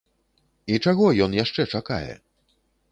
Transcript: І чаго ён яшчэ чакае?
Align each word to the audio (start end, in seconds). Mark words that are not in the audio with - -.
І 0.73 0.79
чаго 0.85 1.05
ён 1.27 1.39
яшчэ 1.43 1.69
чакае? 1.77 2.13